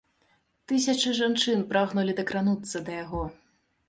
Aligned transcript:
Тысячы 0.69 1.11
жанчын 1.19 1.61
прагнулі 1.73 2.15
дакрануцца 2.21 2.77
да 2.89 2.97
яго. 3.03 3.21